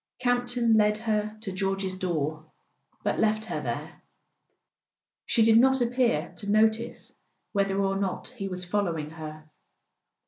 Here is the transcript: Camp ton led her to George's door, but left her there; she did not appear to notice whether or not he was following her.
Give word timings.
Camp 0.17 0.47
ton 0.47 0.73
led 0.73 0.97
her 0.97 1.37
to 1.41 1.51
George's 1.51 1.93
door, 1.93 2.51
but 3.03 3.19
left 3.19 3.45
her 3.45 3.61
there; 3.61 4.01
she 5.27 5.43
did 5.43 5.59
not 5.59 5.79
appear 5.79 6.33
to 6.37 6.49
notice 6.49 7.13
whether 7.51 7.79
or 7.79 7.95
not 7.95 8.29
he 8.29 8.47
was 8.47 8.65
following 8.65 9.11
her. 9.11 9.47